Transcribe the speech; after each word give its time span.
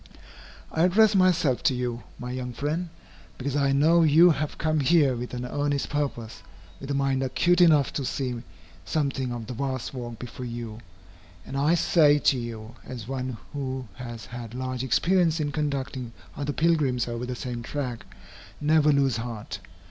I 0.71 0.81
address 0.83 1.13
myself 1.13 1.61
to 1.61 1.75
you, 1.75 2.01
my 2.17 2.31
young 2.31 2.53
friend, 2.53 2.89
because 3.37 3.55
I 3.55 3.71
know 3.71 4.01
you 4.01 4.31
have 4.31 4.57
come 4.57 4.79
here 4.79 5.15
with 5.15 5.31
an 5.35 5.45
earnest 5.45 5.89
purpose, 5.89 6.41
with 6.79 6.89
a 6.89 6.95
mind 6.95 7.21
acute 7.21 7.61
enough 7.61 7.93
to 7.93 8.03
see 8.03 8.41
something 8.83 9.31
of 9.31 9.45
the 9.45 9.53
vast 9.53 9.93
work 9.93 10.17
before 10.17 10.47
you, 10.47 10.79
and 11.45 11.55
I 11.55 11.75
say 11.75 12.17
to 12.17 12.37
you, 12.39 12.73
as 12.83 13.07
one 13.07 13.37
who 13.53 13.87
has 13.93 14.25
had 14.25 14.55
large 14.55 14.83
experience 14.83 15.39
in 15.39 15.51
conducting 15.51 16.13
other 16.35 16.51
pilgrims 16.51 17.07
over 17.07 17.27
the 17.27 17.35
same 17.35 17.61
track, 17.61 18.03
never 18.59 18.91
lose 18.91 19.17
heart. 19.17 19.59